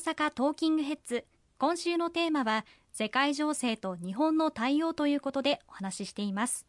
[0.00, 1.24] 阪トーキングヘッズ。
[1.58, 6.66] 今週のテーマは世界情勢と日本の対応ということでお話ししています。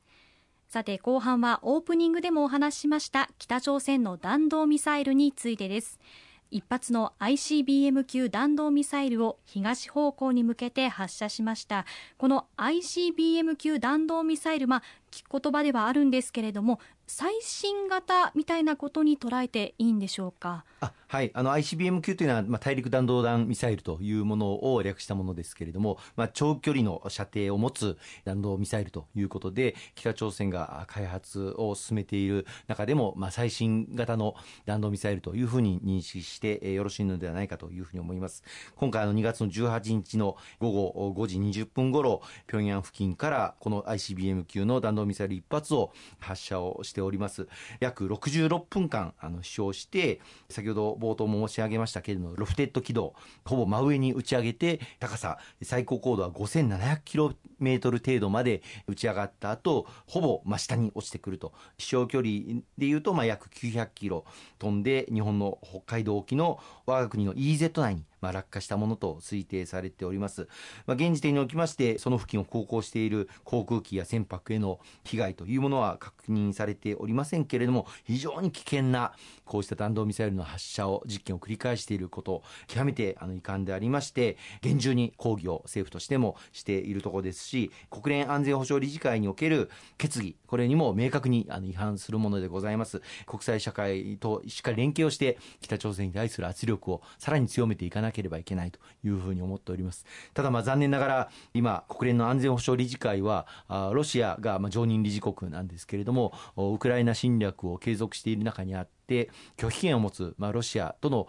[0.68, 6.00] さて後半はオープニングでもお話ししました北朝鮮の弾道ミサイルについてです。
[6.52, 11.86] 一発の ICBM 級弾道ミサイルを東方向に向けて発射しました。
[12.18, 20.64] この ICBM 級弾道ミサイル、まあ、聞く言葉ではあるんですけれども最新型みたいなことに捉えていいんでしょうか？
[20.80, 38.46] あはい、あの ICBM 級というのは、まあ、大陸弾道弾ミサイルというものを略したものですけれども、まあ、長距離の射程を持つ弾道ミサイルということで北朝鮮が開発を進めている中でも、まあ、最新型の弾道ミサイルというふうに認識してよろしいのではないかというふうに思います。
[38.78, 47.48] 今回の2月の18日の午後5時20分ごろ平壌付近からこの ICBM 級の弾道ミサイル1発を発射をしております。
[47.80, 50.20] 約66分間あの飛翔して
[50.50, 53.14] 先ほど冒頭も申し上げましたけれどもロフテッド軌道
[53.46, 61.54] ほぼ真上に打ち上げて高さ最高高度は5700キロメートル程度まで打ち上がった後ほぼ真下に落ちてくると。
[61.78, 64.26] 飛翔距離でいうとまあ約900キロ
[64.60, 70.48] 飛んで日本の北海道沖の我が国の EZ 内にまあ、落下したものと推定されております。
[70.86, 79.14] まあ、現時点におきまして、その付近を航行している航空機や船舶への被害というものは確認されておりませんけれども、非常に危険な
[79.46, 93.02] こうした弾道ミサイルの発射を、実験を繰り返していること、極めてあの遺憾でありまして、厳重に抗議を政府としてもしているところですし、国連安全保障理事会における決議、これにも明確にあの違反するものでございます。
[93.26, 100.06] 国際社会としっかり連携をして、北朝鮮に対する圧力をさらに強めていかなければいけないというふうに思っております。
[100.34, 103.48] ただまあ残念ながら今国連の安全保障理事会は
[103.94, 111.28] ロシアがまあ常任理事国なんですけれどもウクライナ侵略を継続している中にあってて拒否権を持つ、まあ、ロシアとの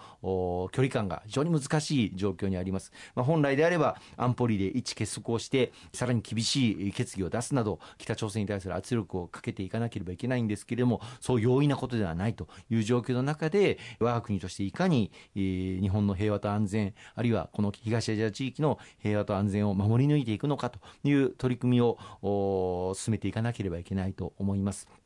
[0.71, 25.02] 距離感が非常に難しい状況にあります、まあ、本来であれば安保理で一致結束をしてさらに厳しい決議を出すなど北朝鮮に対する圧力をかけていかなければいけないんですけれどもそう容易なことではないという状況の中で我が国としていかに、日本の平和と安全あるいはこの東アジア地域の平和と安全を守り抜いていくのかという取り組みを進めていかなければいけないと思います。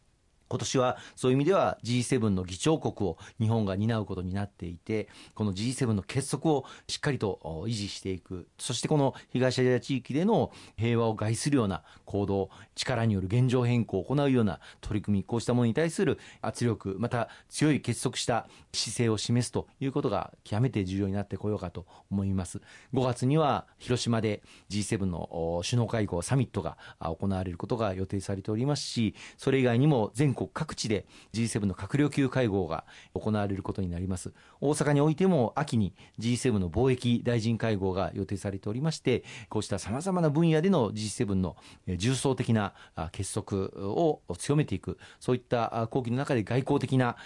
[0.48, 8.46] 今年はそういう意味では G7 の議長国を日本が担うことになっていてこの G7 の結束をしっかりと維持していく。
[8.58, 22.60] そしてこの東アジア地域での平和を害するような行動力による現状変更を行うような取り組みこうしたものに対する圧力また強い結束した姿勢を示すということが極めて重要になってこようかと思います。
[22.94, 41.56] 5月には広島で G7 の首脳会合サミットが行われることが予定されておりますしそれ以外にも全国各地で G7 の閣僚級会合が行われることになります大阪においても秋に G7 の貿易大臣会合が予定されておりましてこうしたさまざまな分野での G7 の
[41.96, 42.74] 重層的な
[43.10, 43.56] 結束
[43.88, 47.16] を強めていくそういった後期の中で外交的な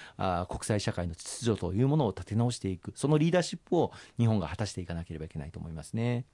[0.49, 6.25] 国際社会の秩序というものを立て直していくそのリーダーシップを日本が果たしていかなければいけないと思いますね。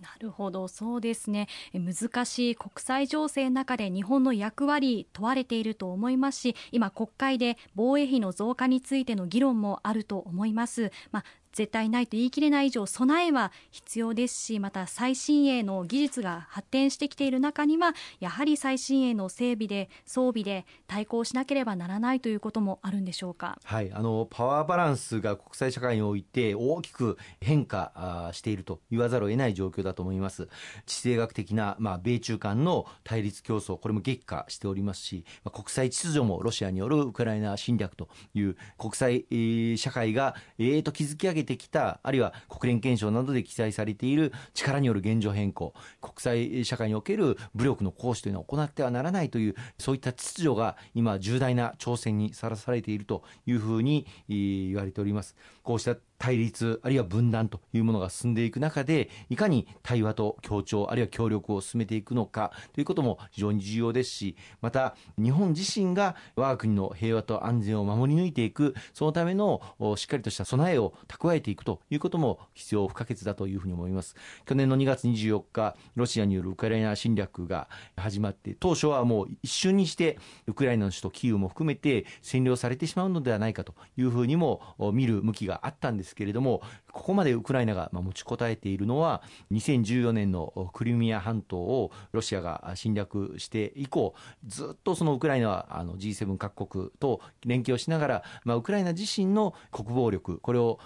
[0.00, 1.46] なるほどそうですね。
[1.74, 30.48] 難しい国際情勢の中で日本の役割問われていると思いますし今国会で防衛費の増加についての議論もあると思います、まあ、絶対ないと言い切れない以上備えは必要ですしまた最新鋭の技術が発展してきている中にはやはり最新鋭の整備で装備で対抗しなければならないということもあるんでしょうか、はい、あのパワーバランスが国際社会において大きく変化していると言わざるを得ない状況だと思います。
[30.86, 55.36] 地政学的な、まあ、米中間の対立競争これも激化しておりますし、まあ、国際秩序もロシアによるウクライナ侵略という国際社会がええと築き上げげてきたあるいは国連憲章などで記載されている力による現状変更国際社会における武力の行使というのは行ってはならないというそういった秩序が今重大な挑戦にさらされているというふうに言われております。
[55.62, 69.62] こうした対立あるいは分断というものが進んでいく中でいかに対話と協調あるいは協力を進めていくのかということも非常に重要ですしまた日本自身が我が国の平和と安全を守り抜いていくそのための
[69.96, 74.14] しっかりとした備えを蓄えていくということも必要不可欠だというふうに思います。
[74.44, 84.60] 去年の2月24日ロシアによるウクライナ侵略が始まって当初はもう一瞬にしてウクライナの首都キーウも含めて占領されてしまうのではないかというふうにも
[84.92, 86.60] 見る向きがあったんですですけれども、
[86.92, 89.22] ここまでウクライナが持ちこたえているのは、
[89.52, 94.14] 2014年のクリミア半島をロシアが侵略して以降、
[94.46, 100.78] ずっとそのウクライナはあの G7 各国と連携をしながら、まあ、ウクライナ自身の国防力、これを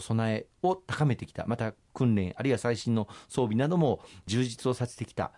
[0.00, 5.32] 備えを高めてきた、また訓練、あるいは最新の装備なども充実をさせてきた。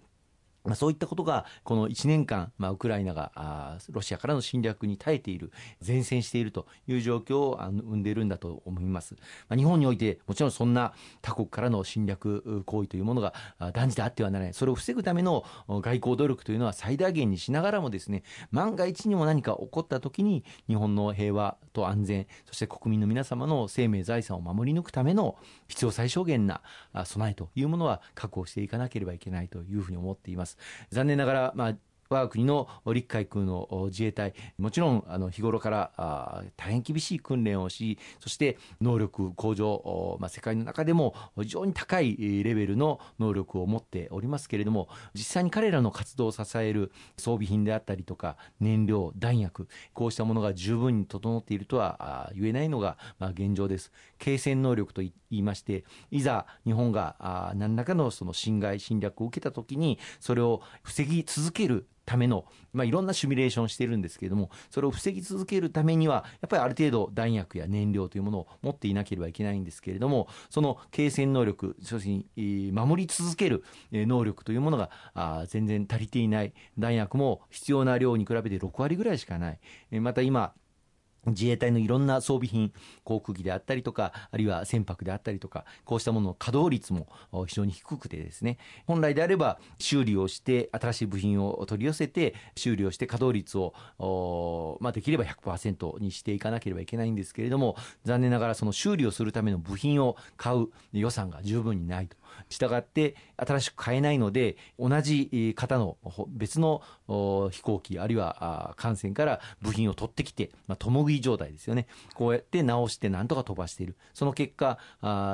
[0.64, 5.52] まあ、そういったことが、この1年間、まあ、ウクライナがあロシアからの侵略に耐えている、
[5.86, 9.14] 前線しているという状況をあの生んでいるんだと思います。
[9.48, 10.92] まあ、日本において、もちろんそんな
[11.22, 13.34] 他国からの侵略行為というものが
[13.72, 25.36] 断じてあってはならない、それを防ぐための外交努力というのは最大限にしながらもですね、万が一にも何か起こったときに、日本の平和と安全、そして国民の皆様の生命、財産を守り抜くための
[25.68, 26.60] 必要最小限な
[27.04, 30.50] 備えというものは確保していかなければいけないというふうに思っています。
[30.91, 31.75] 残念ながら、まあ
[32.12, 53.92] 我が国の陸海空の自衛隊、もちろんあの日頃から大変厳しい訓練をし、そして能力向上、まあ、世界の中でも非常に高いレベルの能力を持っておりますけれども、実際に彼らの活動を支える装備品であったりとか、燃料、弾薬、こうしたものが十分に整っているとは言えないのが、現状です。
[54.18, 79.61] 継戦能力と言いまして、いざ日本が何らかのその侵害、侵略を受けたときに、それを防ぎ続けるための、まあ、いろんなシミュレーションをしているんですけれども、それを防ぎ続けるためには、やっぱりある程度弾薬や燃料というものを持っていなければいけないんですけれども、その継戦能力、そして守り続ける能力というものが全然足りていない、弾薬も必要な量に比べて6割ぐらいしかない。
[80.00, 80.52] また今、
[81.26, 82.72] 自衛隊のいろんな装備品、
[83.05, 87.08] 航空機であったりとか、あるいは船舶であったりとか、こうしたものの稼働率も
[87.46, 102.16] 非常に低くてですね、本来であれば修理をして、新しい部品を取り寄せて、修理をして稼働率を、まあ、できれば100%にしていかなければいけないんですけれども、残念ながらその修理をするための部品を買う予算が十分にないと。
[102.48, 105.96] したがって新しく買えないので同じ型の
[106.28, 111.86] 別の飛行機あるいは艦船から部品を取ってきて、まあ、共食い状態ですよね。
[112.14, 113.96] こうやって直してなんとか飛ばしている。
[114.14, 114.78] その結果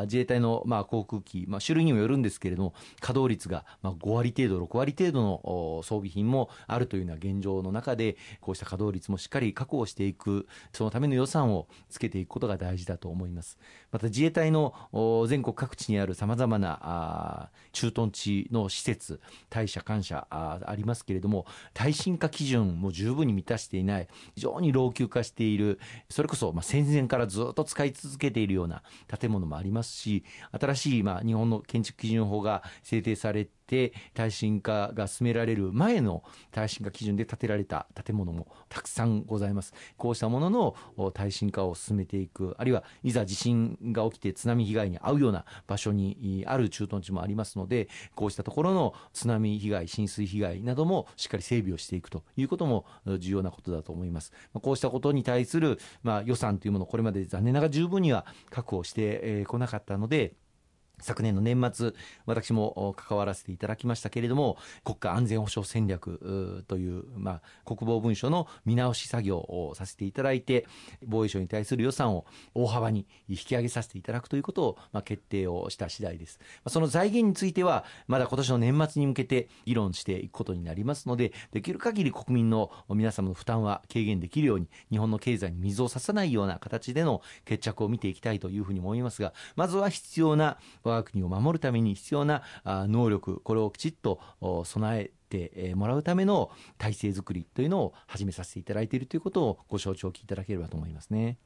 [0.05, 13.59] 自衛隊のまあ航空機、まあ、種類にもよるんですけれども稼働率がまあ5割程度6割程度の装備品もあるというような現状の中でこうした稼働率もしっかり確保していくそのための予算をつけていくことが大事だと思います。
[13.91, 14.75] また自衛隊の
[15.29, 28.83] 全国各地にあるさまざまなあ駐屯地の施設、大社、官舎あありますけれども、耐震化基準も十分に満たしていない、非常に老朽化している、それこそまあ戦前からずっと使い続けているような
[29.19, 33.51] 建物もありますし、新しいまあ日本の建築基準法が制定されて
[34.15, 36.23] 耐震化が進められる前の
[36.53, 39.75] 耐震化基準で建てられた建物もたくさんございます。
[39.97, 40.51] こうしたもの
[40.97, 52.87] の耐震化を進めていく、あるいはいざ地震が起きて津波被害に遭うような場所にある駐屯地もありますので、こうしたところの津波被害、浸水被害などもしっかり整備をしていくということも
[53.19, 54.33] 重要なことだと思います。
[54.53, 60.35] こうしたことに対する、まあ、予算というものをこれまで残念ながら十分には確保してこなかったので、
[61.01, 61.93] 昨年の年末、
[62.25, 70.67] 私も関わらせていただきましたけれども、国家安全保障戦略という、まあ、国防文書の見直し作業をさせていただいて、
[71.07, 76.41] 防衛省に対する予算を大幅に引き上げさせていただくということを、まあ、決定をした次第です。
[76.67, 94.21] その財源については、まだ今年の年末に向けて議論していくことになりますので、できる限り国民の皆様の負担は軽減できるように、日本の経済に水を差さないような形での決着を見ていきたいというふうに思いますが、まずは必要な我が国を守るために必要な能力、これをきちっと
[94.65, 101.39] 備えてもらうための体制づくりというのを始めさせていただいているということをご承知おきいただければと思いますね。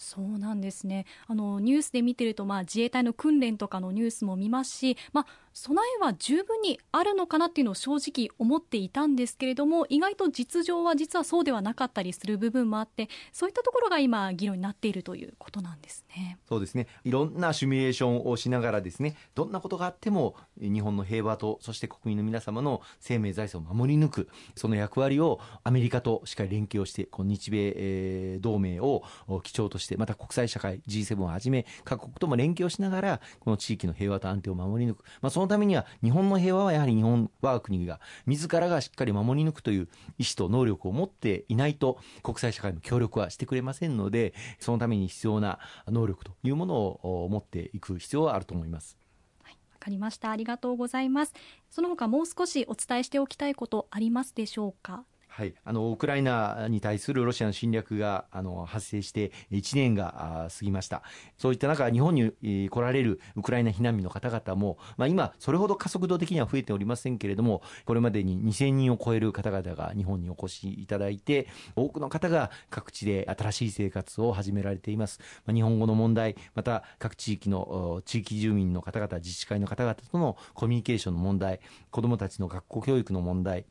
[0.00, 16.38] そうなんですねあのニュースで見てると、まあ、自衛隊の訓練とかのニュースも見ますし、まあ、備えは十分にあるのかなっていうのを正直思っていたんですけれども意外と実情は実はそうではなかったりする部分もあってそういったところが今議論になっているということなんですね。
[16.48, 29.02] そうですねいろんなシミュレーションをしながらですねどんなことがあっても日本の平和とそして国民の皆様の生命財産を守り抜くその役割をアメリカとしっかり連携をしてこの日米、同盟を
[29.42, 48.98] 基調としてまた国際社会 G7 をはじめ各国とも連携をしながらこの地域の平和と安定を守り抜く、まあ、そのためには日本の平和はやはり日本我が国が自らがしっかり守り抜くという意思と能力を持っていないと国際社会の協力はしてくれませんのでそのために必要な能力というものを持っていく必要はあると思います。
[49.42, 50.30] わかりました。
[50.30, 51.32] ありがとうございます。
[51.70, 55.04] その他もう少しお伝えしておきたいことありますでしょうか？
[55.32, 61.02] はい、あのウクライナに対するロシアの侵略があの発生して1年が過ぎました、
[61.38, 71.46] そういった中、日本に来られるウクライナ避難民の方々も、まあ、今、それほど加速度的には増えておりませんけれども、これまでに2000人を超える方々が日本にお越しいただいて、
[71.76, 75.20] 多くの方が各地で新しい生活を始められています。
[75.46, 81.60] まあ、日本語の問題、また各地域の地域住民の方々、自治会の方々とのコミュニケーションの問題、
[81.90, 83.64] 子どもたちの学校教育の問題、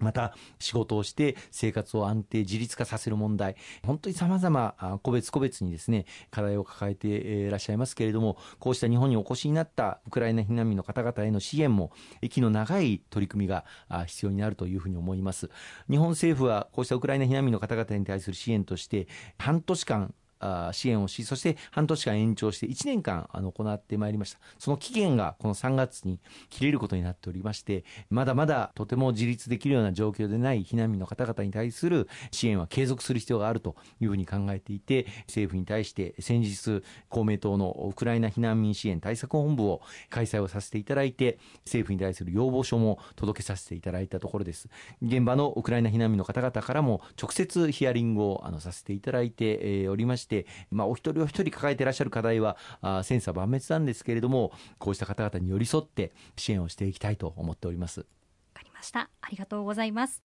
[0.00, 3.56] また仕事をして生活を安定自立化させる問題。
[3.84, 11.92] 本当にさまざま個別個別にですね課題を抱えていらっしゃいますけれどもこうした日本にお越しになったウクライナ避難民の方々への支援も
[12.22, 13.64] 息の長い取り組みが
[14.06, 15.50] 必要になるというふうに思います。
[15.90, 20.14] 日本政府はこうしたウクライナ避難民の方々に対する支援として半年間
[20.72, 24.38] 支援をし、そして半年間延長して1年間あの行ってまいりました。
[24.58, 26.18] その期限がこの3月に
[26.48, 44.68] 切れることになっておりまして、まだまだとても自立できるような状況でない避難民の方々に対する支援は継続する必要があるというふうに考えていて、政府に対して先日公明党のウクライナ避難民支援対策本部を開催をさせていただいて、政府に対する要望書も届けさせていただいたところです。
[45.02, 50.29] 現場のウクライナ避難民の方々からも直接ヒアリングをあのさせていただいておりまして、して、
[50.70, 52.56] まあ、お一人お一人抱えていらっしゃる課題は
[53.02, 58.00] 千差万別なんですけれどもこうした方々に寄り添って支援をしていきたいと思っております。
[58.00, 58.06] わ
[58.54, 60.22] かりましたありがとうございます